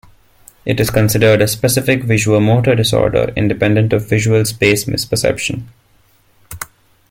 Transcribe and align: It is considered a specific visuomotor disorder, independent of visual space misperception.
It 0.65 0.79
is 0.79 0.89
considered 0.89 1.43
a 1.43 1.47
specific 1.47 2.01
visuomotor 2.01 2.75
disorder, 2.75 3.31
independent 3.35 3.93
of 3.93 4.09
visual 4.09 4.43
space 4.45 4.85
misperception. 4.85 5.67